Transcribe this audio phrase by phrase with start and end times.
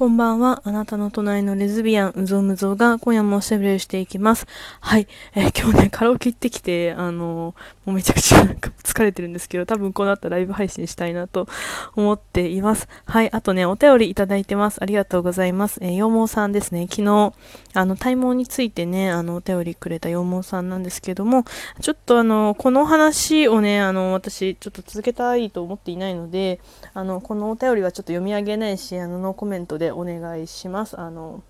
[0.00, 0.62] こんばんは。
[0.64, 4.46] あなたの隣のレズビアン、うぞうむぞうが今夜もおしゃべりしていきます。
[4.80, 5.06] はい。
[5.34, 7.54] えー、今日ね、カラオケ行ってきて、あのー、も
[7.88, 11.48] うめちゃくちゃなんか 疲れてるんですけど、多分この後ライブ配信したいなと
[11.96, 12.88] 思っています。
[13.04, 13.30] はい。
[13.30, 14.78] あとね、お便りいただいてます。
[14.80, 15.78] ありがとうございます。
[15.82, 16.86] えー、羊毛さんですね。
[16.88, 17.34] 昨日、
[17.74, 21.44] あの、体毛についてね、あの、お便りくれた羊毛さんなんですけども、
[21.82, 26.58] ちょっとあの、この話をね、あの、私、ちょっと続けたいと思っていないので、
[26.94, 30.98] あの、このお便りはちょっと読み上げないし、あの、ノーコメントでお願いします。
[30.98, 31.42] あの、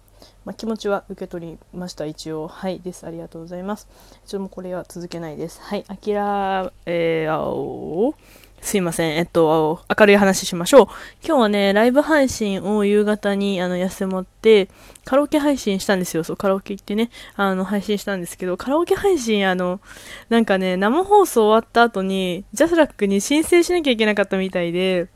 [0.45, 2.49] まあ、気持ちは受け取りました、一応。
[2.49, 3.07] はい、です。
[3.07, 3.89] ありがとうございます。
[4.27, 5.61] ちょっともうこれは続けないです。
[5.63, 8.15] はい、あきら、えー、青、
[8.61, 9.17] すいません。
[9.17, 10.87] えっと、明るい話しましょう。
[11.25, 14.69] 今日はね、ライブ配信を夕方に、あの、休もって、
[15.05, 16.25] カラオケ配信したんですよ。
[16.25, 19.81] そう、カラオケ行ってね、あの、配信したんですけど、カラオケ配信、あの、
[20.29, 25.09] なんかね、生放送終わった後に、ジャスラックに申請しなきゃいけなかったみたいで、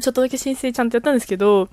[0.00, 1.68] ちょっとだけ申請ちゃんとやったんですけど、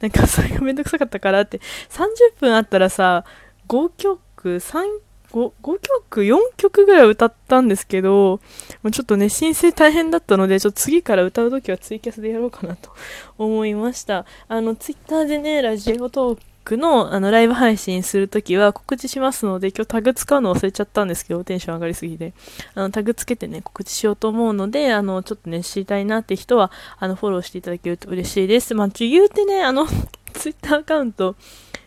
[0.00, 3.24] なんかそれがめんどくさかったからって、30分あったらさ、
[3.68, 4.84] 5曲、3、
[5.32, 8.40] 5, 5曲、4曲ぐらい歌ったんですけど、
[8.82, 12.90] もうちょっとね、申請大変だったので、ちょっと次から歌うときはツイキャスでやろうかなと
[13.38, 14.26] 思いました。
[14.48, 16.42] あの、ツイッターでね、ラジオトーク
[16.72, 22.32] のあのライブ配信するときは告知しますので、今日タグ使うの忘れちゃったんですけど、テンション上がりすぎて。
[22.74, 28.74] あの、タグつけてね、告知しようと思うので、あの、ちょっとね、知りたいなって人は、あの、フォローしていただけると嬉しいです。
[28.74, 29.86] まあ、ちょ、言うてね、あの、
[30.32, 31.36] ツイッターアカウント、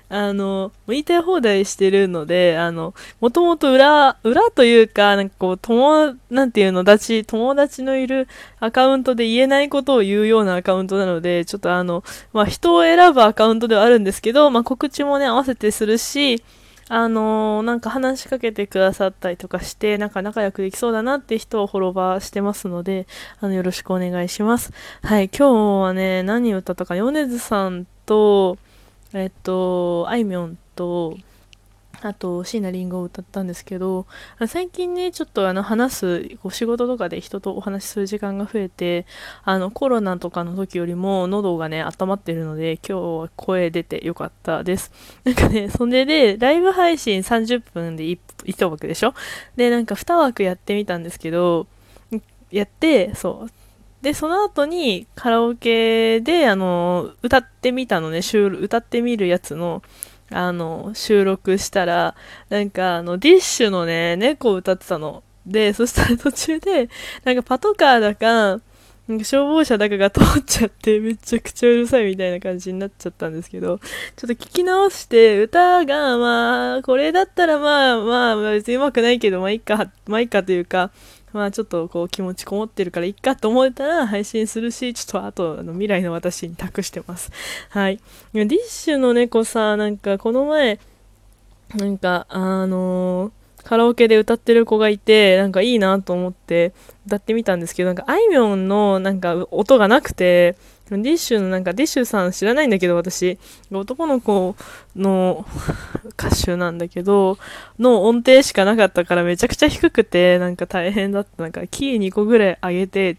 [0.09, 8.27] あの、言いたい放題してるので、あの、もともと裏、裏というか、なんかこう、友、なんていうの、だち、友達のいる
[8.59, 16.41] アカウントで言えないことを言うようなアカウントなので、ちょっとあの、まあ、人を選ぶアカウントではあるんですけど、まあ、告知もね、合わせてするし、
[16.89, 23.07] あの、なんか話しかけてくださったりとかして、なんか仲良くできそうだなって人をフォロワーしてますので、
[23.41, 24.71] あの、よろしくお願いします。
[25.03, 28.57] はい、今日はね、何歌ったか、米津さんと、
[29.13, 31.17] えっと、あいみょんと、
[32.01, 34.05] あと、椎名林檎を歌ったんですけど、
[34.47, 39.07] 最近ね、ちょっとあの、話す、こ仕事とかで人とお話しする時間が増えて、
[39.43, 44.91] あの、コロナとかの時よりも喉がね、温まってるので、今日は声出てよかったです。
[45.23, 49.15] なんかね、それで、ライブ配信30分で 1, 1枠でしょ？
[49.55, 51.65] で、なんか2枠やってみたんですけど、
[52.51, 53.51] やって、そう、
[54.01, 58.21] で、その後にカラオケで、あの、歌ってみたのね、
[58.61, 59.81] 歌ってみるやつの、
[60.31, 62.15] あの、収録したら、
[62.49, 65.23] なんか、あの、ディッシュのね、猫を歌ってたの。
[65.45, 66.89] で、そしたら途中で、
[67.23, 68.61] なんかパトカーだか、
[69.07, 73.83] なんか消防車だかが通っちゃって、めちゃくちゃうるさいみたいな感じになっちゃったんですけど、ちょ
[74.25, 80.91] っと聞き直して、歌が、まあ、これだったらまあ、まあ、別にうまくないけど、まあいいか、まあいいかというか、
[81.33, 87.31] まあちょっとこう気持ちこもってるからいっかと思えたら配信するし、ちょっとあとあの未来の私に託してます。
[87.69, 87.99] はい。
[88.33, 90.79] ディッシュの猫さ、なんかこの前、
[91.75, 93.31] なんかあのー
[93.63, 96.71] カラオケで歌ってる子がいて、なんかいいなと思って
[97.05, 100.55] 歌ってみたんですけど、なんかあいみょんのなんか音がなくて、
[100.89, 103.37] ディッシュのなんかディッシュさん知らないんだけど私、
[103.71, 104.55] 男の子
[104.95, 105.45] の
[106.17, 107.37] 歌手なんだけど、
[107.77, 111.43] の音程しかなかったからめちゃくちゃ低くて、なんか大変だった。
[111.43, 113.17] なんかキー2個ぐらい上げて、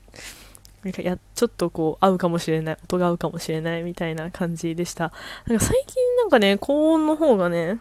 [0.83, 5.13] なんかや、ちょっとこう合うかもしれない、音が合うかもしれないみたいな感じでした。
[5.47, 7.79] なんか最近なんかね、高音の方がね、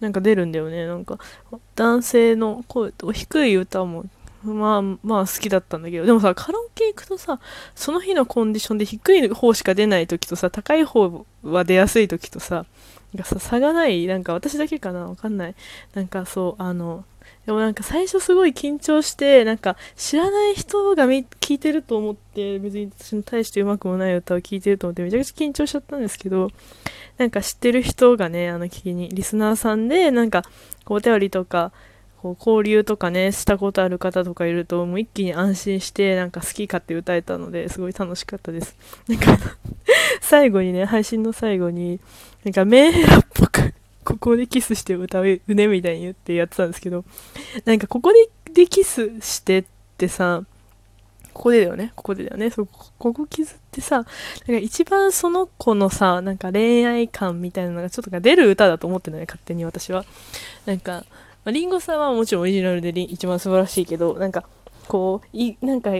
[0.00, 0.86] なんか出るんだよね。
[0.86, 1.18] なんか、
[1.74, 4.04] 男性の声と低い歌も、
[4.54, 7.40] まあまあ好きだったんだけど、でもさ、カラオケ行くとさ、
[7.74, 12.66] その日のコンディションで低い方しか出ない時とさ、高い方は出やすい時とさ、
[13.14, 15.08] なんかさ、差がない、なんか私だけかな？
[15.08, 15.54] わかんない。
[15.94, 17.04] なんかそう、あの、
[17.46, 26.50] でもなんか最初すごい緊張して、なんか知らない人が聞いてると思って、別に私に対してうまくもない歌を聴いてると思ってめちゃくちゃ緊張しちゃったんですけど、
[27.18, 30.42] なんか知ってる人がね、あの聞きに、リスナーさんで、なんか、
[30.86, 31.72] お便りとか、
[32.26, 38.76] こう交流とかね、したことある方とかいると、もう一気に安心して、なんか好き勝手歌えたので、すごい楽しかったです。
[39.08, 39.38] なんか
[40.20, 42.00] 最後にね、配信の最後に、
[42.44, 43.74] なんかメンヘラっぽく
[44.04, 47.04] ここでキスして歌うねみたいに言ってやってたんですけど、
[47.64, 49.64] なんかここででキスしてっ
[49.98, 50.42] てさ、
[51.32, 51.92] ここでだよね。
[51.94, 52.48] ここでだよね。
[52.48, 52.68] そう、
[52.98, 60.06] ここ傷ってさ、なんか一番その子のさ、なんか恋愛感みたいなのがちょっと出る歌だと思ってるのね、勝手に私は。
[60.64, 61.04] なんか、
[61.46, 64.44] まあ、リンゴさんはもちろんオリジナルで一番素晴らしいけど、なんか、
[64.88, 65.92] こう、い、なんか、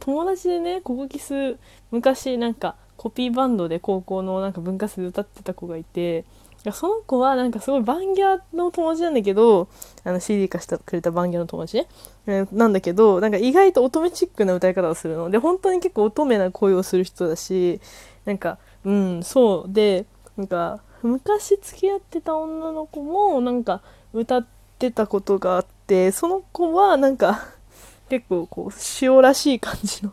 [0.00, 1.56] 友達でね、ここキス、
[1.90, 6.26] 昔なんか、コピーバンドで高校のなんか文化祭で歌ってた子がいて、
[6.70, 9.68] その子はなんかすごいバンギャの友達なんだけど、
[10.04, 11.88] あの CD 化してくれたバンギャの友達ね、
[12.26, 15.30] え、なんだけど、なんか意外と乙女チックな歌い方をするの。
[15.30, 17.80] で、本当に結構乙女な声をする人だし、
[18.26, 19.72] なんかうんそう。
[19.72, 20.04] で
[20.36, 23.80] なんか昔付き合ってた女の子もなんか
[24.12, 24.57] 歌って
[24.90, 27.48] たことがあってその子はなんか
[28.08, 30.12] 結構こう塩らしい感じの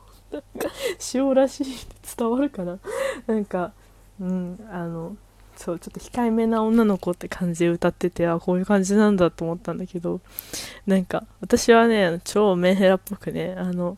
[1.13, 2.79] 塩らしいって伝わるかな？
[3.27, 3.71] なんか
[4.19, 5.15] うんあの
[5.55, 10.19] そうちょっと控えめな女の子って感じで歌っててあこういう感じなんだと思ったんだけど
[10.85, 13.97] なんか私はね超メンヘラっぽくねあの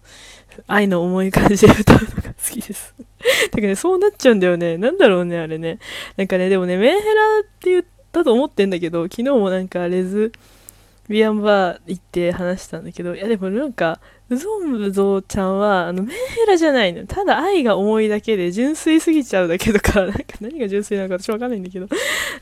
[0.68, 2.94] 愛の重い感じで歌うのが好きです。
[2.98, 4.78] だからねそうなっちゃうんだよね。
[4.78, 5.80] なんだろうねあれね。
[6.16, 10.32] なんかねでもねメンヘラって言ったと思ってんだけど昨日もなんかレズ
[11.10, 14.00] ビアンバー行って話したんだけどいやでもなんか
[14.30, 17.08] うぞうぞちゃんは、あの、メンヘラじゃないの。
[17.08, 21.88] ただ愛が重いだけで純粋すぎちゃうだけとか、 なんか何が純粋なのか私わかんないんだけど、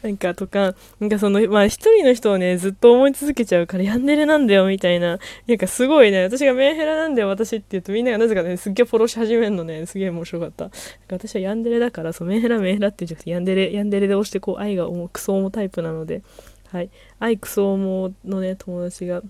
[0.01, 10.71] なんかとか、なんかその、まあ一人の人をね、ずっと思い続けちゃうからヤンデレなんだよみたいな、なんかすごいね、私がメンヘラなんだよ私って言うとみんながなぜかね、すっげえフォローし始めるのね、すげえ面白かった。
[11.07, 16.23] 私はヤンデレだから、そう、メンヘラメンヘラって言うんじゃなくて、ヤンデレ、ヤンデレで押してこう愛が重く、クソ重タイプなので、
[16.71, 16.89] はい。
[17.19, 19.21] アイクソ重のね、友達が、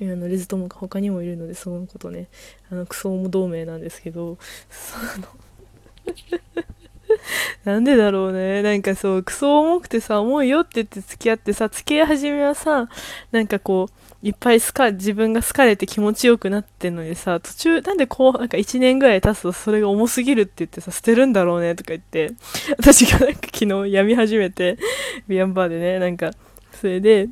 [0.00, 2.26] あのレズ友が他にもいるのでそのことね
[2.70, 4.36] あのクソも同盟なんですけど
[4.68, 5.28] その
[7.64, 8.62] なんでだろうね。
[8.62, 12.88] なんかそう、クソ重くてさ、重いよって言って付き合ってさ、付き合い始めはさ、
[13.32, 22.32] なんかこう、いっぱい好か、自分が好かれて気持ちよくなってんのにさ、途中、なんでこう、なんか1年ぐらい経つとそれが重すぎるって言ってさ、捨てるんだろうねとか言って、
[22.78, 24.78] 私がなんか昨日やみ始めて、
[25.28, 26.30] ビアンバーでね、なんか、
[26.80, 27.28] それで、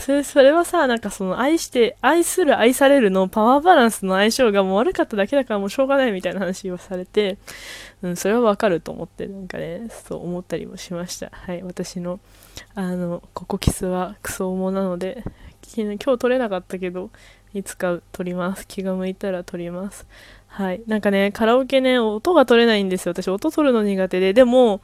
[0.00, 7.38] それそれはさ、なんかその愛して、愛する愛されるのパワーバランスの相性がもう悪かっただけだからもうしょうがないみたいな話をされて、
[8.02, 11.30] うん、それはわかると思って、なんかね、そう思ったりもしました。
[11.30, 12.18] はい、私の、
[12.74, 15.22] あの、ココキスはクソ重なので、
[15.76, 17.10] 今日撮れなかったけど、
[17.54, 18.66] いつか撮ります。
[18.66, 20.06] 気が向いたら撮ります。
[20.48, 20.82] はい。
[20.86, 23.12] なんかね、カラオケね、音が取れないんですよ。
[23.12, 24.32] 私、音取るの苦手で。
[24.32, 24.80] でも、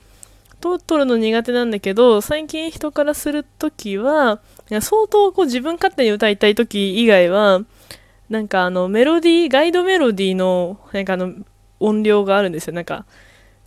[0.71, 7.63] 音取るの苦手なんだけど、最近人からするときは、相当こう自分勝手に歌いたいとき以外は、
[8.31, 11.33] なんかあのメロディー、ガイドメロディーの、なんかあの
[11.81, 12.73] 音量があるんですよ。
[12.75, 13.05] なんか、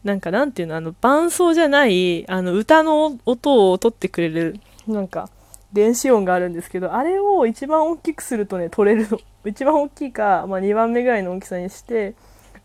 [0.03, 5.30] なんかなんていうの、あの伴奏じゃない、あの歌の音を取ってくれる、なんか
[5.74, 9.19] 電子音があるんですけど、あれを一番大きくするとね、取れるの。
[9.45, 12.15] 一番大きいか、まあ2番目ぐらいの大きさにして、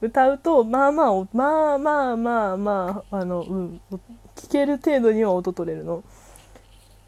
[0.00, 3.80] 歌うと、まあまあ、まあまあまあまあ、あの、うん、
[4.36, 6.02] 聞ける程度には音取れるの。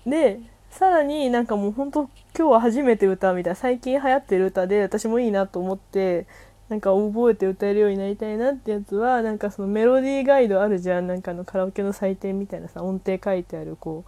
[0.06, 0.40] で、
[0.72, 6.26] さらになんかもうほんと今日は初めて歌うみたいな最近流行ってる歌で私もいいなと思って
[6.70, 14.06] なんか覚えて歌えるようになりたいなってやつはなんかそのメロディーガイドあるじゃんなんかのカラオケの採点みたいなさ音程書いてあるこ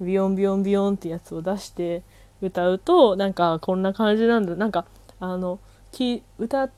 [0.00, 2.02] うビヨンビヨンビヨンってやつを出して
[2.40, 4.86] 歌うとなんかこんな感じなんだなんか
[5.20, 5.60] あの
[6.38, 6.70] 歌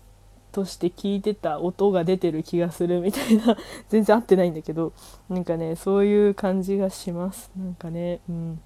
[0.53, 3.57] として聞いてた音が出てる気がするみたいな。
[3.89, 4.93] 全然合ってないんだけど。
[5.29, 7.51] なんかねそういう感じがします。
[7.57, 8.61] なんかねうん。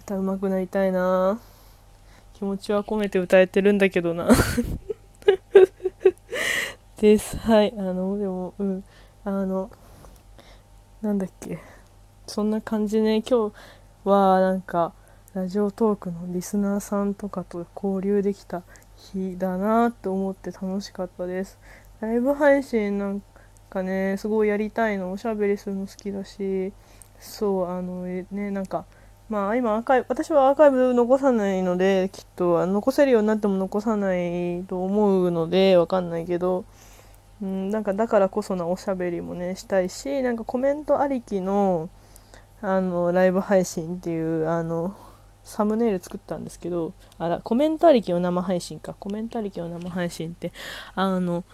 [0.00, 1.40] 歌うまくなりたいな。
[2.34, 4.28] 気持ちは込めて歌えてるんだけどな。
[6.98, 7.36] です。
[7.36, 7.74] はい。
[7.76, 8.84] あのでもうん。
[9.24, 9.70] あの
[11.02, 11.58] なんだっけ。
[12.26, 13.22] そんな感じね。
[13.22, 13.54] 今日
[14.04, 14.94] はなんか
[15.34, 18.62] ラジオトークのリスナーさんとかと交流できた
[18.96, 21.58] 日だなって思って楽しかったです。
[22.00, 23.22] ライブ配信なん
[23.70, 26.72] かねすごいやりたいのおしゃべりするの好きだし
[27.18, 28.84] そうあのねなんか
[29.28, 36.64] まあ今アーカイブ私はアーカイブ残さないのできっと残せるようになっても残さないと思うのでわかんないけど、
[37.42, 41.88] うん、なんかだからこそなおしゃべりもねしたいしなんかコメントありきの
[42.60, 44.94] あのライブ配信っていうあの
[45.44, 48.94] サムネイル作ったんですけど、あら、コメントありきの生配信か。
[48.94, 50.52] コメントありきの生配信って、
[50.94, 51.44] あの、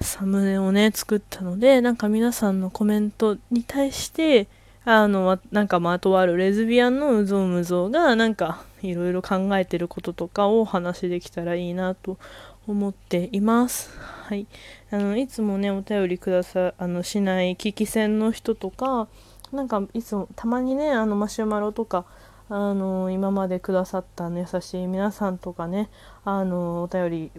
[0.00, 4.48] サムネをね、作ったので、なんか皆さんのコメントに対して、
[4.84, 12.18] あの、なんかまとあるレズビアンのうぞうむぞうが、なんかいろいろ考えてることとかをお話しできたらいいなと
[12.66, 13.96] 思っています。
[13.98, 14.46] はい。
[14.90, 19.08] あの、いつもね、お便りくださ、あの、しない危機戦の人とか、
[19.52, 22.04] なんかいつも、たまにね、あの、マシュマロとか、
[22.48, 25.88] あの今までくださった優しい皆さんとかね
[26.24, 27.32] あのお便り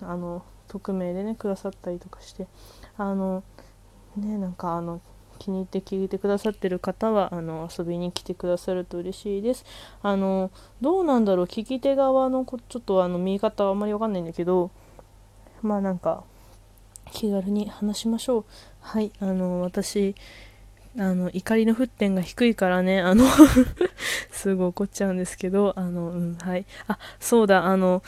[0.00, 2.46] あの匿名でねくださったりとかして
[2.96, 3.42] あの
[4.16, 5.00] ねなんかあの
[5.38, 9.64] 気に入って聞いてくださってる方はあの遊びに来てくださると嬉しいです。
[10.02, 14.70] あのどうなんだろう聞き手側のちょっとあの見方はあんまりわかんないんだけど
[15.62, 16.22] まあなんか
[17.10, 18.44] 気軽に話しましょう。
[18.80, 20.14] はいあの私
[20.98, 23.24] あの怒りの沸点が低いからねあの
[24.30, 26.66] すぐ怒っちゃうんですけどあのうんはい。
[26.88, 28.02] あそうだあの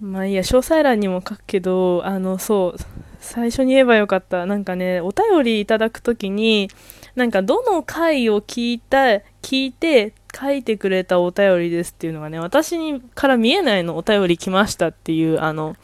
[0.00, 2.80] まあいいや、詳細欄にも書くけど、あの、そう、
[3.18, 4.46] 最初に言えばよかった。
[4.46, 6.70] なんかね、お便りいただくときに、
[7.16, 8.98] なんかどの回を聞いた、
[9.42, 15.74] 聞いて書いてくれたお便りですっていうのがね、私にから見えないのお便り来ましたっていう、あの、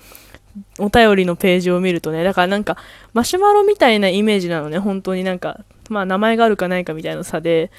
[0.78, 2.76] お便りのページを見るとね、だからなんか、
[3.14, 7.70] マシュマロみたいなイメージなのね、本当になんか、まあ名前があるかないかみたいな差で、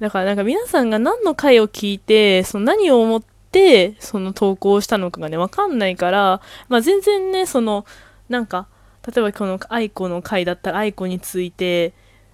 [0.00, 7.86] だからなんか皆さんが何の回を聞いて、その何を思って、その投稿したのかがね、わかんないから、まあ全然ね、その、
[8.28, 8.66] なんか、
[9.06, 11.92] 例えばこの愛子の回だったら愛子について、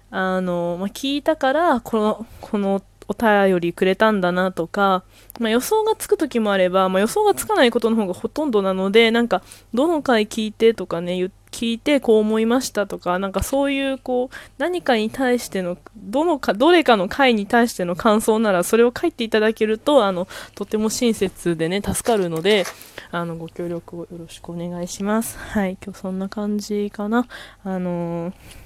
[0.09, 2.81] あの、まあ、聞いたから、この、この
[3.11, 5.03] お便りくれたんだなとか、
[5.39, 9.41] まあ、予想がつく時もあれば、まあ、予想がつかないことの方がほとんどなので、なんか、
[9.73, 22.65] どの回聞いてとかね、聞いてこう思いましたとか、なんかそういうこう、何かに対しての、どのか、どれかの回に対しての感想なら、それを書いていただけると、あの、とても親切でね、助かるので、
[23.11, 25.37] あの、ご協力をよろしくお願いします。
[25.37, 27.27] はい、今日そんな感じかな。
[27.63, 28.60] あのー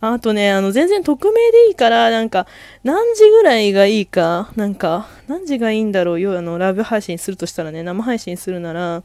[0.00, 2.46] あとね、あの、全然匿名でいいから、なんか、
[2.82, 9.02] 何時ぐらいがいいか、なんか、何時がいいんだろうよ、あの、ライブ配信するとしたらね、生配信するなら、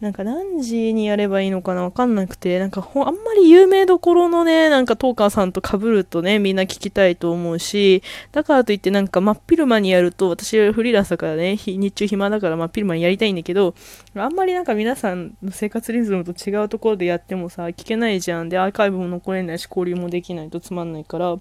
[0.00, 8.02] なんか何時にやればいいのかなわかんなくて、なんかほあんまり有名どころのね、なんかトーカーさんと被るとね、みんな聞きたいと思うし、
[8.32, 13.74] だからといってなんか真っ昼間にやると、私はフリーランスだからね、日中暇だから真っ昼間にやりたいんだけど、
[14.14, 18.48] あんまりなんか皆さんの生活リズムと違うところでやってもさ、聞けないじゃん。
[18.48, 21.36] で、アーカイブも残れないし、交流もできないとつまんないから、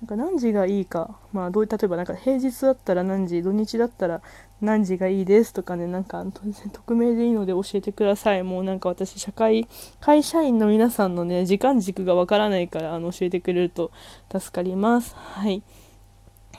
[0.00, 4.20] なんか何時がいいか、まあどう例えばなんか平日だったら何時、土日だったら
[4.60, 8.42] 何時がいいですとかね、なんか匿名でいいので教えてください。
[8.42, 9.66] もうなんか私、社会、
[10.00, 13.90] 会社員の皆さんのね、時間軸がわからないからあの教えてくれると
[14.30, 15.14] 助かります。
[15.16, 15.62] はい。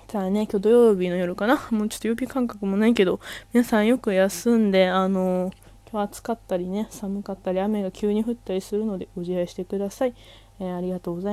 [0.08, 1.68] じゃあね、今日土曜日の夜かな。
[1.70, 3.20] もうちょっと曜日感覚もないけど、
[3.54, 5.52] 皆さんよく休んで、あの
[5.92, 10.16] 今日暑かったりね、寒かったり、雨が急に降ったりするのでご自愛してください。
[10.60, 11.26] えー、ありがとうございます。